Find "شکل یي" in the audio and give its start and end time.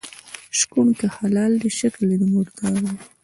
1.79-2.17